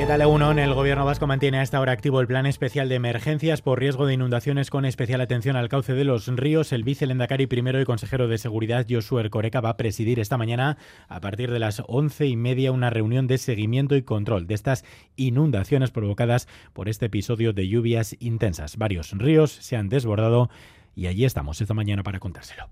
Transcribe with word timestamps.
¿Qué 0.00 0.06
tal, 0.06 0.22
Egunon? 0.22 0.58
El 0.58 0.72
gobierno 0.72 1.04
vasco 1.04 1.26
mantiene 1.26 1.58
a 1.58 1.62
esta 1.62 1.78
hora 1.78 1.92
activo 1.92 2.22
el 2.22 2.26
plan 2.26 2.46
especial 2.46 2.88
de 2.88 2.94
emergencias 2.94 3.60
por 3.60 3.78
riesgo 3.78 4.06
de 4.06 4.14
inundaciones 4.14 4.70
con 4.70 4.86
especial 4.86 5.20
atención 5.20 5.56
al 5.56 5.68
cauce 5.68 5.92
de 5.92 6.04
los 6.04 6.26
ríos. 6.26 6.72
El 6.72 6.84
vicelendacari 6.84 7.46
primero 7.46 7.78
y 7.78 7.84
consejero 7.84 8.26
de 8.26 8.38
Seguridad, 8.38 8.86
Josué 8.88 9.28
Coreca, 9.28 9.60
va 9.60 9.68
a 9.68 9.76
presidir 9.76 10.18
esta 10.18 10.38
mañana 10.38 10.78
a 11.08 11.20
partir 11.20 11.50
de 11.50 11.58
las 11.58 11.82
once 11.86 12.26
y 12.26 12.34
media 12.34 12.72
una 12.72 12.88
reunión 12.88 13.26
de 13.26 13.36
seguimiento 13.36 13.94
y 13.94 14.00
control 14.00 14.46
de 14.46 14.54
estas 14.54 14.86
inundaciones 15.16 15.90
provocadas 15.90 16.48
por 16.72 16.88
este 16.88 17.04
episodio 17.04 17.52
de 17.52 17.68
lluvias 17.68 18.16
intensas. 18.20 18.78
Varios 18.78 19.12
ríos 19.12 19.52
se 19.52 19.76
han 19.76 19.90
desbordado 19.90 20.48
y 20.96 21.08
allí 21.08 21.26
estamos 21.26 21.60
esta 21.60 21.74
mañana 21.74 22.02
para 22.02 22.20
contárselo. 22.20 22.70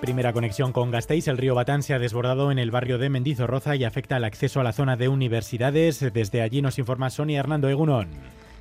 Primera 0.00 0.32
conexión 0.32 0.72
con 0.72 0.90
Gasteiz. 0.90 1.28
El 1.28 1.36
río 1.36 1.54
Batán 1.54 1.82
se 1.82 1.92
ha 1.92 1.98
desbordado 1.98 2.50
en 2.50 2.58
el 2.58 2.70
barrio 2.70 2.96
de 2.96 3.10
Mendizorroza 3.10 3.76
y 3.76 3.84
afecta 3.84 4.16
al 4.16 4.24
acceso 4.24 4.58
a 4.58 4.64
la 4.64 4.72
zona 4.72 4.96
de 4.96 5.08
universidades. 5.08 6.00
Desde 6.14 6.40
allí 6.40 6.62
nos 6.62 6.78
informa 6.78 7.10
Sonia 7.10 7.38
Hernando 7.38 7.68
Egunon. 7.68 8.08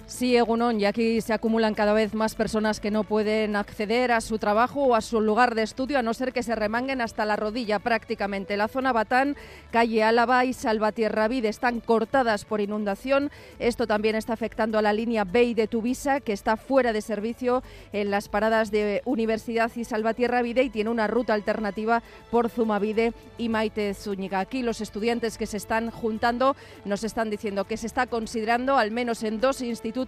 Sí, 0.09 0.35
Egunon, 0.35 0.81
y 0.81 0.85
aquí 0.85 1.21
se 1.21 1.33
acumulan 1.33 1.75
cada 1.75 1.93
vez 1.93 2.15
más 2.15 2.33
personas 2.33 2.79
que 2.79 2.89
no 2.89 3.03
pueden 3.03 3.55
acceder 3.55 4.11
a 4.11 4.21
su 4.21 4.39
trabajo 4.39 4.81
o 4.81 4.95
a 4.95 5.01
su 5.01 5.21
lugar 5.21 5.53
de 5.53 5.61
estudio, 5.61 5.99
a 5.99 6.01
no 6.01 6.15
ser 6.15 6.33
que 6.33 6.41
se 6.41 6.55
remanguen 6.55 6.99
hasta 6.99 7.25
la 7.25 7.35
rodilla 7.35 7.77
prácticamente. 7.77 8.57
La 8.57 8.67
zona 8.67 8.91
Batán, 8.91 9.37
calle 9.69 10.01
Álava 10.03 10.45
y 10.45 10.53
Salvatierra 10.53 11.27
Vide 11.27 11.47
están 11.47 11.79
cortadas 11.79 12.43
por 12.43 12.59
inundación. 12.59 13.29
Esto 13.59 13.85
también 13.85 14.15
está 14.15 14.33
afectando 14.33 14.79
a 14.79 14.81
la 14.81 14.93
línea 14.93 15.25
Bay 15.25 15.53
de 15.53 15.67
Tuvisa, 15.67 16.21
que 16.21 16.33
está 16.33 16.57
fuera 16.57 16.91
de 16.91 17.01
servicio 17.01 17.61
en 17.93 18.09
las 18.09 18.29
paradas 18.29 18.71
de 18.71 19.03
Universidad 19.05 19.71
y 19.75 19.83
Salvatierra 19.83 20.41
Vide 20.41 20.63
y 20.63 20.71
tiene 20.71 20.89
una 20.89 21.05
ruta 21.05 21.35
alternativa 21.35 22.01
por 22.31 22.49
Zumavide 22.49 23.13
y 23.37 23.47
Maite 23.47 23.93
Zúñiga. 23.93 24.39
Aquí 24.39 24.63
los 24.63 24.81
estudiantes 24.81 25.37
que 25.37 25.45
se 25.45 25.57
están 25.57 25.91
juntando 25.91 26.55
nos 26.83 27.03
están 27.03 27.29
diciendo 27.29 27.65
que 27.65 27.77
se 27.77 27.85
está 27.85 28.07
considerando, 28.07 28.75
al 28.75 28.89
menos 28.89 29.21
en 29.21 29.39
dos 29.39 29.61
institutos, 29.61 29.98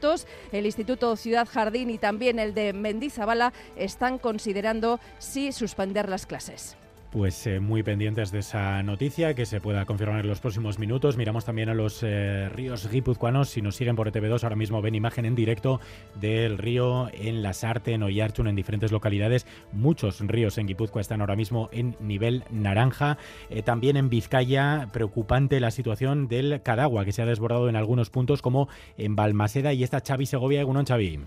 el 0.52 0.66
Instituto 0.66 1.16
Ciudad 1.16 1.48
Jardín 1.50 1.90
y 1.90 1.98
también 1.98 2.40
el 2.40 2.54
de 2.54 2.74
Mendizabala, 2.74 3.54
están 3.76 4.18
considerando 4.18 5.00
si 5.20 5.52
suspender 5.52 6.10
las 6.10 6.26
clases. 6.26 6.78
Pues 7.12 7.46
eh, 7.46 7.60
muy 7.60 7.84
pendientes 7.84 8.32
de 8.32 8.40
esa 8.40 8.82
noticia 8.84 9.34
que 9.34 9.46
se 9.46 9.60
pueda 9.60 9.84
confirmar 9.84 10.22
en 10.22 10.30
los 10.30 10.40
próximos 10.40 10.80
minutos. 10.80 11.18
Miramos 11.18 11.44
también 11.44 11.68
a 11.68 11.74
los 11.74 12.04
eh, 12.04 12.48
ríos 12.48 12.90
guipuzcoanos. 12.90 13.50
Si 13.50 13.62
nos 13.62 13.76
siguen 13.76 13.98
por 13.98 14.08
e 14.08 14.14
TV2, 14.14 14.42
ahora 14.44 14.56
mismo 14.56 14.82
ven 14.82 14.96
imagen 14.96 15.26
en 15.26 15.36
directo 15.36 15.82
del 16.22 16.58
río 16.58 17.10
en 17.12 17.44
Lasarte, 17.44 17.92
en 17.92 18.04
Oyarchun, 18.04 18.48
en 18.48 18.56
diferentes 18.56 18.94
localidades. 18.94 19.46
Muchos 19.74 20.22
ríos 20.22 20.58
en 20.58 20.68
Guipúzcoa 20.68 21.02
están 21.02 21.20
ahora 21.20 21.36
mismo 21.36 21.68
en 21.74 21.98
nivel 22.00 22.46
naranja. 22.50 23.18
Eh, 23.50 23.62
también 23.62 23.98
en 23.98 24.08
Vizcaya, 24.08 24.88
preocupante 24.94 25.60
la 25.60 25.72
situación 25.72 26.30
del 26.30 26.62
Cadagua, 26.62 27.04
que 27.04 27.12
se 27.12 27.22
ha 27.22 27.26
desbordado 27.26 27.68
en 27.68 27.76
algunos 27.76 28.10
puntos, 28.10 28.42
como 28.42 28.70
en 28.98 29.18
Balmaseda 29.18 29.74
y 29.74 29.84
esta 29.84 30.00
Xavi 30.00 30.28
Segovia. 30.28 30.62
Egunon, 30.62 30.86
Xavi. 30.86 31.20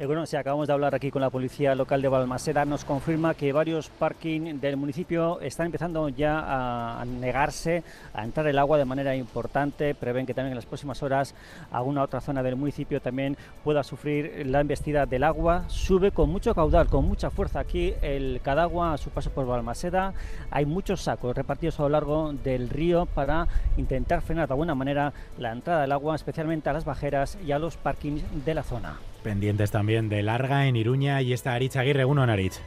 Eh, 0.00 0.06
bueno, 0.06 0.26
si 0.26 0.36
acabamos 0.36 0.68
de 0.68 0.72
hablar 0.72 0.94
aquí 0.94 1.10
con 1.10 1.20
la 1.20 1.28
policía 1.28 1.74
local 1.74 2.00
de 2.00 2.06
Balmaseda, 2.06 2.64
nos 2.64 2.84
confirma 2.84 3.34
que 3.34 3.52
varios 3.52 3.88
parking 3.88 4.60
del 4.60 4.76
municipio 4.76 5.40
están 5.40 5.66
empezando 5.66 6.08
ya 6.08 7.00
a 7.00 7.04
negarse 7.04 7.82
a 8.14 8.22
entrar 8.22 8.46
el 8.46 8.60
agua 8.60 8.78
de 8.78 8.84
manera 8.84 9.16
importante. 9.16 9.96
Prevén 9.96 10.24
que 10.24 10.34
también 10.34 10.52
en 10.52 10.56
las 10.56 10.66
próximas 10.66 11.02
horas 11.02 11.34
alguna 11.72 12.04
otra 12.04 12.20
zona 12.20 12.44
del 12.44 12.54
municipio 12.54 13.02
también 13.02 13.36
pueda 13.64 13.82
sufrir 13.82 14.46
la 14.46 14.60
embestida 14.60 15.04
del 15.04 15.24
agua. 15.24 15.64
Sube 15.66 16.12
con 16.12 16.30
mucho 16.30 16.54
caudal, 16.54 16.86
con 16.86 17.04
mucha 17.04 17.30
fuerza 17.30 17.58
aquí 17.58 17.92
el 18.00 18.40
Cadagua 18.44 18.92
a 18.92 18.98
su 18.98 19.10
paso 19.10 19.30
por 19.30 19.46
Balmaseda. 19.46 20.14
Hay 20.52 20.64
muchos 20.64 21.02
sacos 21.02 21.34
repartidos 21.34 21.80
a 21.80 21.82
lo 21.82 21.88
largo 21.88 22.32
del 22.34 22.68
río 22.68 23.06
para 23.06 23.48
intentar 23.76 24.22
frenar 24.22 24.46
de 24.46 24.54
alguna 24.54 24.76
manera 24.76 25.12
la 25.38 25.50
entrada 25.50 25.80
del 25.80 25.90
agua, 25.90 26.14
especialmente 26.14 26.70
a 26.70 26.72
las 26.72 26.84
bajeras 26.84 27.36
y 27.44 27.50
a 27.50 27.58
los 27.58 27.76
parkings 27.76 28.22
de 28.44 28.54
la 28.54 28.62
zona. 28.62 28.96
Pendientes 29.28 29.70
también 29.70 30.08
de 30.08 30.22
Larga 30.22 30.68
en 30.68 30.76
Iruña 30.76 31.20
y 31.20 31.34
está 31.34 31.52
Aritz 31.52 31.76
Aguirre, 31.76 32.06
uno 32.06 32.24
en 32.24 32.30
Aritz. 32.30 32.60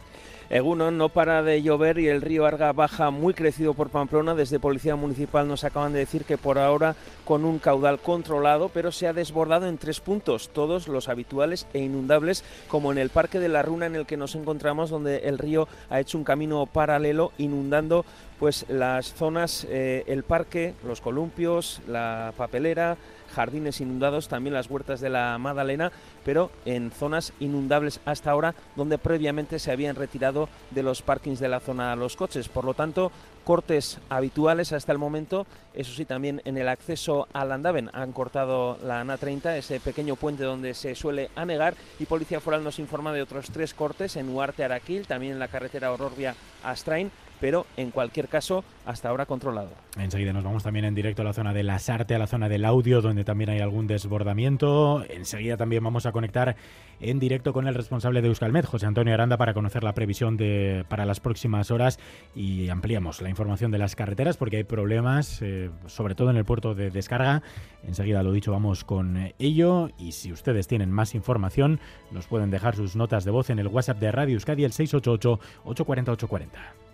Eguno, 0.52 0.92
no 0.92 1.10
para 1.10 1.42
de 1.42 1.64
llover 1.64 1.98
y 1.98 2.08
el 2.08 2.22
río 2.22 2.46
Arga 2.46 2.72
baja 2.72 3.10
muy 3.10 3.34
crecido 3.34 3.74
por 3.74 3.90
Pamplona. 3.90 4.36
Desde 4.36 4.60
Policía 4.60 4.96
Municipal 4.96 5.48
nos 5.48 5.64
acaban 5.64 5.92
de 5.92 5.98
decir 5.98 6.24
que 6.24 6.38
por 6.38 6.60
ahora 6.60 6.96
con 7.26 7.46
un 7.46 7.58
caudal 7.58 7.98
controlado, 7.98 8.70
pero 8.70 8.92
se 8.92 9.08
ha 9.08 9.14
desbordado 9.14 9.68
en 9.68 9.80
tres 9.80 10.02
puntos, 10.02 10.50
todos 10.50 10.88
los 10.88 11.10
habituales 11.10 11.66
e 11.74 11.80
inundables, 11.80 12.44
como 12.68 12.92
en 12.92 13.00
el 13.00 13.10
Parque 13.10 13.40
de 13.40 13.50
la 13.50 13.64
Runa 13.64 13.88
en 13.88 13.96
el 13.96 14.06
que 14.06 14.18
nos 14.18 14.36
encontramos, 14.36 14.92
donde 14.92 15.18
el 15.20 15.40
río 15.40 15.68
ha 15.90 16.00
hecho 16.00 16.20
un 16.20 16.24
camino 16.24 16.68
paralelo 16.68 17.32
inundando 17.40 18.06
pues 18.38 18.66
las 18.70 19.16
zonas, 19.16 19.66
eh, 19.68 20.04
el 20.06 20.22
parque, 20.22 20.76
los 20.86 21.02
columpios, 21.02 21.82
la 21.88 22.34
papelera, 22.38 22.98
jardines 23.32 23.82
inundados, 23.82 24.28
también 24.28 24.54
las 24.54 24.70
huertas 24.70 25.02
de 25.02 25.10
la 25.10 25.38
Madalena, 25.38 25.92
pero 26.24 26.52
en 26.66 26.92
zonas 26.92 27.34
inundables 27.40 28.00
hasta 28.06 28.32
ahora 28.32 28.56
donde 28.76 28.98
previamente 28.98 29.60
se 29.60 29.72
habían 29.72 29.96
retirado 29.96 30.50
de 30.72 30.84
los 30.84 31.02
parkings 31.02 31.40
de 31.40 31.50
la 31.50 31.60
zona 31.60 31.96
los 31.96 32.16
coches. 32.16 32.50
Por 32.50 32.66
lo 32.66 32.74
tanto, 32.74 33.12
cortes 33.44 34.00
habituales 34.10 34.74
hasta 34.74 34.92
el 34.92 34.98
momento. 34.98 35.46
Eso 35.74 35.94
sí, 35.94 36.06
también 36.06 36.42
en 36.46 36.58
el 36.58 36.68
acceso 36.68 37.28
al 37.34 37.52
Andaven 37.52 37.90
han 37.94 38.12
cortado 38.12 38.78
la 38.84 39.02
ANA 39.02 39.18
30, 39.18 39.58
ese 39.58 39.80
pequeño 39.80 40.16
puente 40.16 40.44
donde 40.44 40.74
se 40.74 40.96
suele 40.96 41.30
anegar. 41.36 41.76
Y 42.00 42.06
Policía 42.06 42.40
Foral 42.40 42.64
nos 42.64 42.80
informa 42.80 43.14
de 43.14 43.22
otros 43.22 43.50
tres 43.52 43.74
cortes 43.74 44.16
en 44.16 44.30
Huarte 44.30 44.64
Araquil, 44.64 45.08
también 45.08 45.34
en 45.34 45.40
la 45.40 45.48
carretera 45.48 45.92
Ororbia 45.92 46.36
Astrain 46.64 47.12
pero 47.42 47.66
en 47.76 47.90
cualquier 47.90 48.30
caso, 48.30 48.64
hasta 48.86 49.10
ahora 49.10 49.26
controlado. 49.26 49.72
Enseguida 49.98 50.32
nos 50.32 50.44
vamos 50.44 50.64
también 50.64 50.86
en 50.86 50.96
directo 50.96 51.24
a 51.24 51.26
la 51.26 51.34
zona 51.34 51.54
de 51.54 51.64
las 51.64 51.90
Arte, 51.90 52.16
a 52.16 52.20
la 52.20 52.28
zona 52.28 52.48
del 52.48 52.64
audio, 52.64 53.02
donde 53.02 53.26
también 53.26 53.50
hay 53.50 53.60
algún 53.60 53.88
desbordamiento. 53.88 55.04
Enseguida 55.10 55.58
también 55.58 55.84
vamos 55.84 56.06
a 56.06 56.12
conectar 56.12 56.56
en 57.02 57.20
directo 57.20 57.52
con 57.52 57.68
el 57.68 57.74
responsable 57.74 58.22
de 58.22 58.28
Euskalmet, 58.28 58.66
José 58.66 58.86
Antonio 58.86 59.14
Aranda, 59.14 59.38
para 59.38 59.56
conocer 59.56 59.84
la 59.84 59.94
previsión 59.94 60.38
de, 60.38 60.86
para 60.88 61.06
las 61.06 61.20
próximas 61.20 61.72
horas 61.72 62.00
y 62.36 62.70
ampliamos 62.70 63.22
la 63.22 63.30
información 63.30 63.72
de 63.72 63.80
las 63.80 63.96
carreteras 63.96 64.38
porque 64.38 64.58
hay 64.58 64.64
problemas, 64.64 65.42
eh, 65.42 65.72
sobre 65.88 66.14
todo 66.14 66.30
en 66.30 66.38
el 66.38 66.46
puerto 66.46 66.76
de 66.76 66.92
descarga. 66.92 67.42
Enseguida, 67.88 68.22
lo 68.22 68.32
dicho, 68.32 68.52
vamos 68.52 68.84
con 68.84 69.34
ello 69.40 69.90
y 69.98 70.12
si 70.12 70.32
ustedes 70.32 70.68
tienen 70.68 70.92
más 70.92 71.16
información, 71.16 71.80
nos 72.12 72.28
pueden 72.28 72.52
dejar 72.52 72.76
sus 72.76 72.96
notas 72.96 73.26
de 73.26 73.32
voz 73.32 73.50
en 73.50 73.58
el 73.58 73.68
WhatsApp 73.68 74.00
de 74.00 74.12
Radio 74.12 74.36
Euskadi, 74.36 74.64
el 74.64 74.74
688 74.74 75.40
840 75.66 76.12
840. 76.12 76.91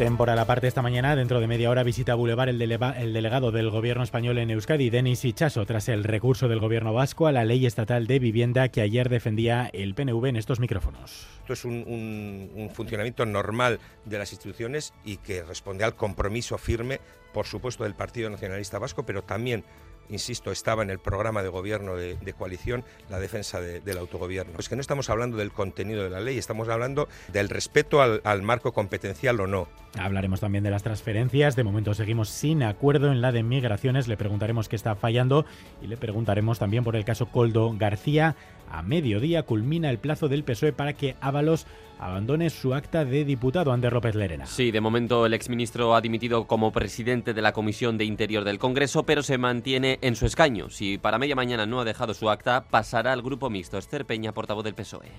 Temporal 0.00 0.38
aparte 0.38 0.66
esta 0.66 0.80
mañana, 0.80 1.14
dentro 1.14 1.40
de 1.40 1.46
media 1.46 1.68
hora 1.68 1.82
visita 1.82 2.14
Boulevard 2.14 2.48
el, 2.48 2.62
el, 2.62 3.12
delegado 3.12 3.52
del 3.52 3.68
gobierno 3.68 4.02
español 4.02 4.38
en 4.38 4.50
Euskadi, 4.50 4.88
Denis 4.88 5.26
Ichaso, 5.26 5.66
tras 5.66 5.90
el 5.90 6.04
recurso 6.04 6.48
del 6.48 6.58
gobierno 6.58 6.94
vasco 6.94 7.26
a 7.26 7.32
la 7.32 7.44
ley 7.44 7.66
estatal 7.66 8.06
de 8.06 8.18
vivienda 8.18 8.70
que 8.70 8.80
ayer 8.80 9.10
defendía 9.10 9.68
el 9.74 9.94
PNV 9.94 10.24
en 10.24 10.36
estos 10.36 10.58
micrófonos. 10.58 11.26
Esto 11.40 11.52
es 11.52 11.64
un 11.66 12.70
funcionamiento 12.72 13.26
normal 13.26 13.78
de 14.06 14.16
las 14.16 14.32
instituciones 14.32 14.94
y 15.04 15.18
que 15.18 15.42
responde 15.42 15.84
al 15.84 15.94
compromiso 15.96 16.56
firme, 16.56 16.98
por 17.34 17.44
supuesto, 17.44 17.84
del 17.84 17.94
Partido 17.94 18.30
Nacionalista 18.30 18.78
Vasco, 18.78 19.04
pero 19.04 19.20
también 19.20 19.64
insisto, 20.10 20.50
estaba 20.50 20.82
en 20.82 20.90
el 20.90 20.98
programa 20.98 21.42
de 21.42 21.48
gobierno 21.48 21.96
de, 21.96 22.16
coalición 22.38 22.84
la 23.08 23.18
defensa 23.18 23.60
del 23.60 23.98
autogobierno. 23.98 24.54
Es 24.58 24.68
que 24.68 24.76
no 24.76 24.80
estamos 24.80 25.10
hablando 25.10 25.36
del 25.36 25.52
contenido 25.52 26.04
de 26.04 26.10
la 26.10 26.20
ley, 26.20 26.38
estamos 26.38 26.68
hablando 26.68 27.08
del 27.32 27.48
respeto 27.48 28.00
al, 28.00 28.20
al 28.24 28.42
marco 28.42 28.72
competencial 28.72 29.40
o 29.40 29.46
no. 29.46 29.68
Hablaremos 29.98 30.40
también 30.40 30.62
de 30.62 30.70
las 30.70 30.82
transferencias. 30.82 31.56
De 31.56 31.64
momento 31.64 31.94
seguimos 31.94 32.28
sin 32.28 32.62
acuerdo 32.62 33.10
en 33.10 33.20
la 33.20 33.32
de 33.32 33.42
migraciones. 33.42 34.06
Le 34.06 34.16
preguntaremos 34.16 34.68
qué 34.68 34.76
está 34.76 34.94
fallando 34.94 35.44
y 35.82 35.88
le 35.88 35.96
preguntaremos 35.96 36.58
también 36.58 36.84
por 36.84 36.96
el 36.96 37.04
caso 37.04 37.26
Coldo 37.26 37.74
García. 37.76 38.36
A 38.70 38.82
mediodía 38.82 39.42
culmina 39.42 39.90
el 39.90 39.98
plazo 39.98 40.28
del 40.28 40.44
PSOE 40.44 40.72
para 40.72 40.92
que 40.92 41.16
Ábalos 41.20 41.66
abandone 42.00 42.48
su 42.50 42.72
acta 42.72 43.04
de 43.04 43.24
diputado 43.24 43.72
Ander 43.72 43.92
López 43.92 44.14
Lerena. 44.14 44.46
Sí, 44.46 44.70
de 44.70 44.80
momento 44.80 45.26
el 45.26 45.34
exministro 45.34 45.94
ha 45.94 46.00
dimitido 46.00 46.46
como 46.46 46.72
presidente 46.72 47.34
de 47.34 47.42
la 47.42 47.52
Comisión 47.52 47.98
de 47.98 48.04
Interior 48.04 48.44
del 48.44 48.58
Congreso, 48.58 49.02
pero 49.04 49.22
se 49.22 49.36
mantiene 49.36 49.98
en 50.00 50.16
su 50.16 50.26
escaño. 50.26 50.70
Si 50.70 50.98
para 50.98 51.18
media 51.18 51.36
mañana 51.36 51.66
no 51.66 51.80
ha 51.80 51.84
dejado 51.84 52.14
su 52.14 52.30
acta, 52.30 52.64
pasará 52.68 53.12
al 53.12 53.22
grupo 53.22 53.50
mixto. 53.50 53.78
Esther 53.78 54.04
Peña, 54.04 54.32
portavoz 54.32 54.64
del 54.64 54.74
PSOE. 54.74 55.10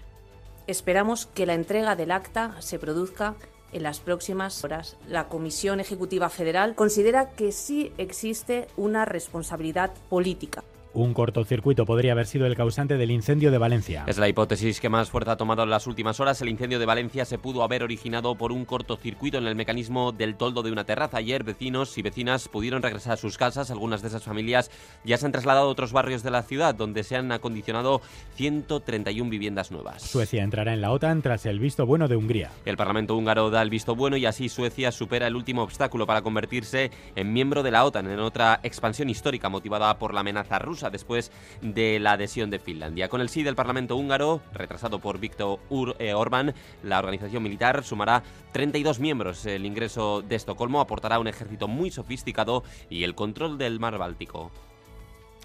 Esperamos 0.68 1.26
que 1.26 1.46
la 1.46 1.54
entrega 1.54 1.96
del 1.96 2.12
acta 2.12 2.56
se 2.60 2.80
produzca 2.80 3.36
en 3.72 3.84
las 3.84 4.00
próximas 4.00 4.64
horas. 4.64 4.98
La 5.08 5.28
Comisión 5.28 5.80
Ejecutiva 5.80 6.30
Federal 6.30 6.76
considera 6.76 7.32
que 7.32 7.52
sí 7.52 7.92
existe 7.98 8.68
una 8.78 9.06
responsabilidad 9.06 9.92
política 10.10 10.64
Un 10.94 11.14
cortocircuito 11.14 11.86
podría 11.86 12.12
haber 12.12 12.26
sido 12.26 12.46
el 12.46 12.56
causante 12.56 12.98
del 12.98 13.12
incendio 13.12 13.50
de 13.50 13.58
Valencia. 13.58 14.04
Es 14.08 14.18
la 14.18 14.28
hipótesis 14.28 14.82
que 14.82 14.90
más 14.90 15.10
fuerza 15.10 15.34
ha 15.34 15.38
tomado 15.38 15.64
en 15.64 15.70
las 15.70 15.88
últimas 15.88 16.20
horas. 16.20 16.42
El 16.42 16.50
incendio 16.50 16.80
de 16.80 16.86
Valencia 16.86 17.24
se 17.24 17.38
pudo 17.38 17.64
haber 17.64 17.82
originado 17.82 18.36
por 18.36 18.52
un 18.52 18.66
cortocircuito 18.66 19.38
en 19.38 19.48
el 19.48 19.56
mecanismo 19.56 20.12
del 20.12 20.36
toldo 20.36 20.64
de 20.64 20.72
una 20.72 20.84
terraza. 20.84 21.18
Ayer 21.18 21.46
vecinos 21.46 21.98
y 21.98 22.02
vecinas 22.02 22.50
pudieron 22.50 22.82
regresar 22.82 23.14
a 23.14 23.18
sus 23.18 23.38
casas. 23.38 23.72
Algunas 23.72 24.02
de 24.02 24.10
esas 24.10 24.24
familias 24.24 24.70
ya 25.06 25.18
se 25.18 25.26
han 25.26 25.32
trasladado 25.32 25.68
a 25.68 25.72
otros 25.72 25.94
barrios 25.94 26.24
de 26.24 26.32
la 26.32 26.44
ciudad 26.44 26.76
donde 26.76 27.04
se 27.04 27.16
han 27.16 27.32
acondicionado 27.32 28.02
131 28.36 29.30
viviendas 29.30 29.72
nuevas. 29.72 30.02
Suecia 30.02 30.44
entrará 30.44 30.74
en 30.74 30.82
la 30.82 30.92
OTAN 30.92 31.22
tras 31.22 31.46
el 31.46 31.60
visto 31.60 31.86
bueno 31.86 32.10
de 32.10 32.18
Hungría. 32.18 32.52
El 32.66 32.76
Parlamento 32.76 33.16
húngaro 33.16 33.50
da 33.50 33.62
el 33.62 33.70
visto 33.70 33.96
bueno 33.96 34.18
y 34.18 34.26
así 34.26 34.50
Suecia 34.50 34.92
supera 34.92 35.28
el 35.28 35.38
último 35.38 35.64
obstáculo 35.64 36.06
para 36.06 36.22
convertirse 36.22 36.92
en 37.16 37.32
miembro 37.32 37.64
de 37.64 37.72
la 37.72 37.86
OTAN 37.86 38.12
en 38.12 38.20
otra 38.20 38.60
expansión 38.64 39.10
histórica 39.10 39.48
motivada 39.48 39.98
por 39.98 40.14
la 40.14 40.20
amenaza 40.20 40.60
rusa 40.60 40.81
después 40.90 41.32
de 41.62 42.00
la 42.00 42.14
adhesión 42.14 42.50
de 42.50 42.60
Finlandia. 42.60 43.10
Con 43.10 43.22
el 43.22 43.30
sí 43.30 43.44
del 43.44 43.56
Parlamento 43.56 43.96
húngaro, 43.96 44.42
retrasado 44.54 45.00
por 45.00 45.20
Víctor 45.20 45.60
eh, 46.00 46.14
Orbán, 46.14 46.54
la 46.84 47.00
organización 47.00 47.44
militar 47.44 47.84
sumará 47.84 48.24
32 48.52 49.00
miembros. 49.00 49.46
El 49.46 49.66
ingreso 49.66 50.22
de 50.22 50.36
Estocolmo 50.36 50.82
aportará 50.82 51.20
un 51.20 51.28
ejército 51.28 51.68
muy 51.68 51.92
sofisticado 51.92 52.64
y 52.90 53.04
el 53.04 53.16
control 53.16 53.58
del 53.58 53.80
mar 53.80 53.98
Báltico. 53.98 54.52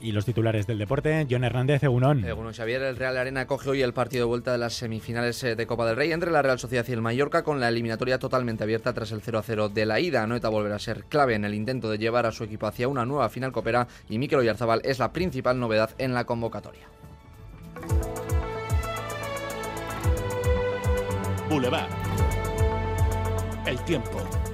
Y 0.01 0.13
los 0.13 0.27
titulares 0.27 0.67
del 0.67 0.79
deporte, 0.79 1.27
John 1.31 1.43
Hernández, 1.43 1.83
Egunon. 1.83 2.23
Egunon 2.25 2.53
Xavier, 2.53 2.83
el 2.83 2.97
Real 2.97 3.17
Arena 3.17 3.47
coge 3.47 3.71
hoy 3.71 3.83
el 3.83 3.95
partido 3.95 4.25
de 4.25 4.29
vuelta 4.29 4.53
de 4.53 4.59
las 4.59 4.75
semifinales 4.75 5.43
eh, 5.43 5.57
de 5.57 5.67
Copa 5.67 5.87
del 5.87 5.97
Rey 5.97 6.13
entre 6.13 6.31
la 6.31 6.43
Real 6.43 6.59
Sociedad 6.59 6.85
y 6.87 6.93
el 6.93 7.01
Mallorca 7.01 7.43
con 7.43 7.61
la 7.61 7.69
eliminatoria 7.69 8.19
totalmente 8.19 8.63
abierta 8.63 8.93
tras 8.93 9.13
el 9.13 9.23
0 9.23 9.43
0 9.45 9.69
de 9.71 9.87
la 9.87 9.99
ida. 9.99 10.27
Noeta 10.27 10.51
volverá 10.51 10.77
a 10.77 10.81
ser 10.81 11.05
clave 11.05 11.35
en 11.35 11.47
el 11.47 11.55
intento 11.55 11.91
de 11.91 11.97
llevar 11.97 12.27
a 12.27 12.33
su 12.33 12.45
equipo 12.45 12.67
hacia 12.67 12.89
una 12.89 13.07
nueva 13.07 13.31
final 13.31 13.53
copera 13.53 13.89
y 14.09 14.19
Mikel 14.19 14.41
Oyarzabal 14.41 14.83
es 14.85 14.99
la 14.99 15.13
principal 15.13 15.59
novedad 15.59 15.91
en 15.97 16.13
la 16.13 16.25
convocatoria. 16.25 16.89
Boulevard. 21.49 21.89
El 23.67 23.79
tiempo. 23.85 24.46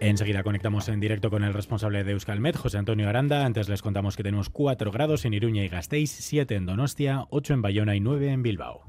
Enseguida 0.00 0.42
conectamos 0.42 0.88
en 0.88 0.98
directo 0.98 1.28
con 1.28 1.44
el 1.44 1.52
responsable 1.52 2.04
de 2.04 2.12
Euskalmet, 2.12 2.56
José 2.56 2.78
Antonio 2.78 3.06
Aranda. 3.06 3.44
Antes 3.44 3.68
les 3.68 3.82
contamos 3.82 4.16
que 4.16 4.22
tenemos 4.22 4.48
4 4.48 4.90
grados 4.90 5.26
en 5.26 5.34
Iruña 5.34 5.62
y 5.62 5.68
Gasteiz, 5.68 6.10
7 6.10 6.54
en 6.54 6.64
Donostia, 6.64 7.26
8 7.28 7.52
en 7.52 7.60
Bayona 7.60 7.94
y 7.94 8.00
9 8.00 8.30
en 8.30 8.42
Bilbao. 8.42 8.86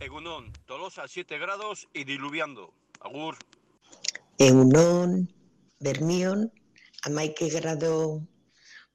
Egunon, 0.00 0.50
Tolosa 0.64 1.06
7 1.06 1.38
grados 1.38 1.88
y 1.92 2.04
diluviando. 2.04 2.72
Agur. 3.00 3.36
Egunon, 4.38 5.28
Bermión, 5.78 6.50
Amaike 7.04 7.50
grado, 7.50 8.22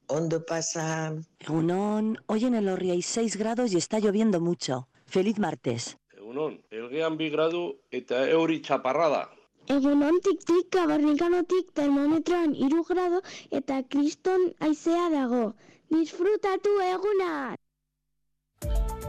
Hondo 0.08 0.44
pasa. 0.48 1.14
Egunon, 1.38 2.18
hoy 2.26 2.46
en 2.46 2.56
el 2.56 2.68
Orri 2.68 2.90
hay 2.90 3.04
6 3.04 3.38
grados 3.38 3.72
y 3.72 3.78
está 3.78 4.00
lloviendo 4.00 4.42
mucho. 4.42 4.88
Feliz 5.06 5.38
martes. 5.38 6.00
Egunon, 6.18 6.60
Elgean 6.72 7.18
bi 7.18 7.30
gradu 7.30 7.80
eta 7.92 8.28
euri 8.28 8.64
chaparrada. 8.64 9.30
Egunontik 9.68 10.46
barrikanotik 10.88 11.72
termometroan 11.74 12.54
iru 12.54 12.84
grado 12.84 13.22
eta 13.50 13.82
kriston 13.90 14.54
aizea 14.60 15.10
dago. 15.10 15.56
Disfrutatu 15.90 16.70
eguna! 16.86 17.56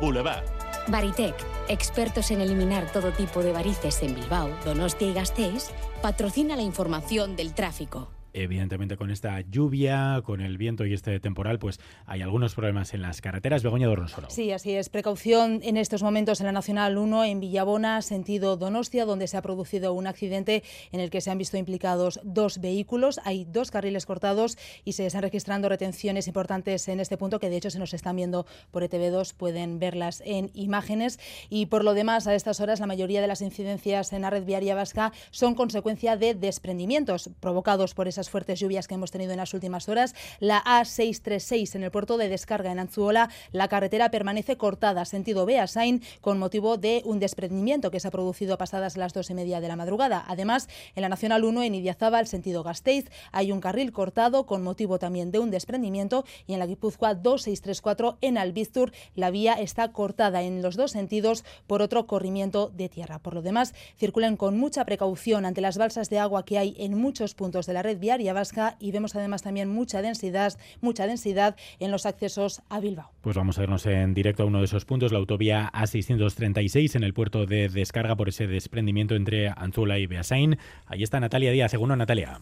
Boulevard. 0.00 0.44
Baritec, 0.88 1.34
expertos 1.68 2.30
en 2.30 2.40
eliminar 2.40 2.90
todo 2.92 3.12
tipo 3.12 3.42
de 3.42 3.52
varices 3.52 4.02
en 4.02 4.14
Bilbao, 4.14 4.48
Donostia 4.64 5.08
y 5.08 5.14
Gasteiz, 5.14 5.70
patrocina 6.00 6.56
la 6.56 6.62
información 6.62 7.34
del 7.34 7.54
tráfico 7.54 8.15
evidentemente 8.42 8.96
con 8.96 9.10
esta 9.10 9.40
lluvia, 9.40 10.20
con 10.24 10.40
el 10.40 10.58
viento 10.58 10.84
y 10.84 10.92
este 10.92 11.18
temporal, 11.20 11.58
pues 11.58 11.80
hay 12.06 12.22
algunos 12.22 12.54
problemas 12.54 12.94
en 12.94 13.02
las 13.02 13.20
carreteras. 13.20 13.62
Begoña 13.62 13.86
Dornosoro. 13.86 14.30
Sí, 14.30 14.52
así 14.52 14.74
es. 14.74 14.88
Precaución 14.88 15.60
en 15.62 15.76
estos 15.76 16.02
momentos 16.02 16.40
en 16.40 16.46
la 16.46 16.52
Nacional 16.52 16.98
1 16.98 17.24
en 17.24 17.40
Villabona, 17.40 18.02
sentido 18.02 18.56
Donostia, 18.56 19.04
donde 19.04 19.26
se 19.26 19.36
ha 19.36 19.42
producido 19.42 19.92
un 19.92 20.06
accidente 20.06 20.62
en 20.92 21.00
el 21.00 21.10
que 21.10 21.20
se 21.20 21.30
han 21.30 21.38
visto 21.38 21.56
implicados 21.56 22.20
dos 22.22 22.60
vehículos. 22.60 23.20
Hay 23.24 23.44
dos 23.44 23.70
carriles 23.70 24.06
cortados 24.06 24.58
y 24.84 24.92
se 24.92 25.06
están 25.06 25.22
registrando 25.22 25.68
retenciones 25.68 26.26
importantes 26.26 26.88
en 26.88 27.00
este 27.00 27.16
punto, 27.16 27.40
que 27.40 27.50
de 27.50 27.56
hecho 27.56 27.70
se 27.70 27.78
nos 27.78 27.94
están 27.94 28.16
viendo 28.16 28.46
por 28.70 28.82
ETV2, 28.82 29.34
pueden 29.34 29.78
verlas 29.78 30.22
en 30.24 30.50
imágenes. 30.54 31.18
Y 31.48 31.66
por 31.66 31.84
lo 31.84 31.94
demás, 31.94 32.26
a 32.26 32.34
estas 32.34 32.60
horas, 32.60 32.80
la 32.80 32.86
mayoría 32.86 33.20
de 33.20 33.26
las 33.26 33.40
incidencias 33.40 34.12
en 34.12 34.22
la 34.22 34.30
red 34.30 34.44
viaria 34.44 34.74
vasca 34.74 35.12
son 35.30 35.54
consecuencia 35.54 36.16
de 36.16 36.34
desprendimientos 36.34 37.30
provocados 37.40 37.94
por 37.94 38.08
esas 38.08 38.25
fuertes 38.30 38.60
lluvias 38.60 38.88
que 38.88 38.94
hemos 38.94 39.10
tenido 39.10 39.32
en 39.32 39.38
las 39.38 39.54
últimas 39.54 39.88
horas. 39.88 40.14
La 40.40 40.62
A636 40.64 41.74
en 41.74 41.84
el 41.84 41.90
puerto 41.90 42.18
de 42.18 42.28
descarga 42.28 42.72
en 42.72 42.78
Anzuola, 42.78 43.30
la 43.52 43.68
carretera 43.68 44.10
permanece 44.10 44.56
cortada 44.56 45.04
sentido 45.04 45.46
Beasain 45.46 46.02
con 46.20 46.38
motivo 46.38 46.76
de 46.76 47.02
un 47.04 47.18
desprendimiento 47.18 47.90
que 47.90 48.00
se 48.00 48.08
ha 48.08 48.10
producido 48.10 48.58
pasadas 48.58 48.96
las 48.96 49.12
dos 49.12 49.30
y 49.30 49.34
media 49.34 49.60
de 49.60 49.68
la 49.68 49.76
madrugada. 49.76 50.24
Además, 50.26 50.68
en 50.94 51.02
la 51.02 51.08
Nacional 51.08 51.44
1 51.44 51.62
en 51.62 51.74
Idiazábal, 51.74 52.26
sentido 52.26 52.62
Gasteiz, 52.62 53.10
hay 53.32 53.52
un 53.52 53.60
carril 53.60 53.92
cortado 53.92 54.46
con 54.46 54.62
motivo 54.62 54.98
también 54.98 55.30
de 55.30 55.38
un 55.38 55.50
desprendimiento 55.50 56.24
y 56.46 56.52
en 56.52 56.58
la 56.58 56.66
Guipúzcoa 56.66 57.14
2634 57.14 58.18
en 58.20 58.38
Albizur 58.38 58.92
la 59.14 59.30
vía 59.30 59.54
está 59.54 59.92
cortada 59.92 60.42
en 60.42 60.62
los 60.62 60.76
dos 60.76 60.92
sentidos 60.92 61.44
por 61.66 61.82
otro 61.82 62.06
corrimiento 62.06 62.70
de 62.74 62.88
tierra. 62.88 63.18
Por 63.18 63.34
lo 63.34 63.42
demás, 63.42 63.74
circulan 63.96 64.36
con 64.36 64.58
mucha 64.58 64.84
precaución 64.84 65.44
ante 65.44 65.60
las 65.60 65.78
balsas 65.78 66.10
de 66.10 66.18
agua 66.18 66.44
que 66.44 66.58
hay 66.58 66.74
en 66.78 66.96
muchos 66.96 67.34
puntos 67.34 67.66
de 67.66 67.72
la 67.72 67.82
red 67.82 67.98
vial 67.98 68.15
vasca 68.32 68.76
y 68.80 68.92
vemos 68.92 69.14
además 69.16 69.42
también 69.42 69.68
mucha 69.68 70.02
densidad, 70.02 70.58
mucha 70.80 71.06
densidad 71.06 71.56
en 71.78 71.90
los 71.90 72.06
accesos 72.06 72.62
a 72.68 72.80
Bilbao. 72.80 73.10
Pues 73.20 73.36
vamos 73.36 73.58
a 73.58 73.62
irnos 73.62 73.86
en 73.86 74.14
directo 74.14 74.42
a 74.42 74.46
uno 74.46 74.58
de 74.58 74.64
esos 74.64 74.84
puntos, 74.84 75.12
la 75.12 75.18
autovía 75.18 75.70
A636 75.72 76.96
en 76.96 77.04
el 77.04 77.14
puerto 77.14 77.46
de 77.46 77.68
descarga 77.68 78.16
por 78.16 78.28
ese 78.28 78.46
desprendimiento 78.46 79.14
entre 79.14 79.48
Anzuola 79.48 79.98
y 79.98 80.06
Beasain. 80.06 80.58
Ahí 80.86 81.02
está 81.02 81.20
Natalia 81.20 81.52
Díaz, 81.52 81.70
según 81.70 81.96
Natalia. 81.96 82.40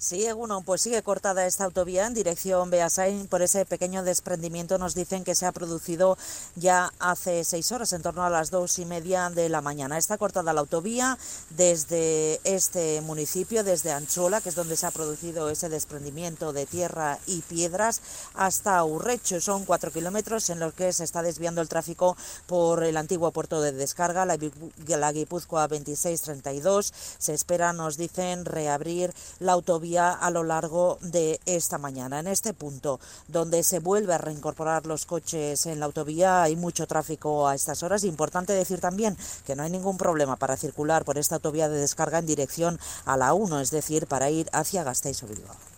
Sí, 0.00 0.24
uno 0.30 0.60
pues 0.60 0.82
sigue 0.82 1.02
cortada 1.02 1.44
esta 1.44 1.64
autovía 1.64 2.06
en 2.06 2.14
dirección 2.14 2.70
Beasain 2.70 3.26
por 3.26 3.42
ese 3.42 3.66
pequeño 3.66 4.04
desprendimiento. 4.04 4.78
Nos 4.78 4.94
dicen 4.94 5.24
que 5.24 5.34
se 5.34 5.44
ha 5.44 5.50
producido 5.50 6.16
ya 6.54 6.92
hace 7.00 7.42
seis 7.42 7.72
horas, 7.72 7.92
en 7.92 8.02
torno 8.02 8.22
a 8.22 8.30
las 8.30 8.52
dos 8.52 8.78
y 8.78 8.84
media 8.84 9.28
de 9.28 9.48
la 9.48 9.60
mañana. 9.60 9.98
Está 9.98 10.16
cortada 10.16 10.52
la 10.52 10.60
autovía 10.60 11.18
desde 11.50 12.40
este 12.44 13.00
municipio, 13.00 13.64
desde 13.64 13.90
Anchola, 13.90 14.40
que 14.40 14.50
es 14.50 14.54
donde 14.54 14.76
se 14.76 14.86
ha 14.86 14.92
producido 14.92 15.50
ese 15.50 15.68
desprendimiento 15.68 16.52
de 16.52 16.66
tierra 16.66 17.18
y 17.26 17.40
piedras, 17.40 18.00
hasta 18.34 18.84
Urrecho. 18.84 19.40
Son 19.40 19.64
cuatro 19.64 19.90
kilómetros 19.90 20.48
en 20.50 20.60
los 20.60 20.74
que 20.74 20.92
se 20.92 21.02
está 21.02 21.22
desviando 21.22 21.60
el 21.60 21.68
tráfico 21.68 22.16
por 22.46 22.84
el 22.84 22.98
antiguo 22.98 23.32
puerto 23.32 23.60
de 23.60 23.72
descarga, 23.72 24.24
la, 24.24 24.38
la 24.86 25.12
Guipúzcoa 25.12 25.66
2632. 25.66 26.94
Se 27.18 27.34
espera, 27.34 27.72
nos 27.72 27.96
dicen, 27.96 28.44
reabrir 28.44 29.12
la 29.40 29.54
autovía 29.54 29.87
a 29.96 30.30
lo 30.30 30.42
largo 30.42 30.98
de 31.00 31.40
esta 31.46 31.78
mañana. 31.78 32.20
En 32.20 32.26
este 32.26 32.52
punto, 32.52 33.00
donde 33.28 33.62
se 33.62 33.78
vuelve 33.78 34.14
a 34.14 34.18
reincorporar 34.18 34.86
los 34.86 35.06
coches 35.06 35.64
en 35.66 35.80
la 35.80 35.86
autovía, 35.86 36.42
hay 36.42 36.56
mucho 36.56 36.86
tráfico 36.86 37.48
a 37.48 37.54
estas 37.54 37.82
horas. 37.82 38.04
Importante 38.04 38.52
decir 38.52 38.80
también 38.80 39.16
que 39.46 39.56
no 39.56 39.62
hay 39.62 39.70
ningún 39.70 39.96
problema 39.96 40.36
para 40.36 40.56
circular 40.56 41.04
por 41.04 41.16
esta 41.16 41.36
autovía 41.36 41.68
de 41.68 41.80
descarga 41.80 42.18
en 42.18 42.26
dirección 42.26 42.78
a 43.04 43.16
la 43.16 43.34
1, 43.34 43.60
es 43.60 43.70
decir, 43.70 44.06
para 44.06 44.30
ir 44.30 44.48
hacia 44.52 44.84
Gasteiz 44.84 45.22
o. 45.22 45.77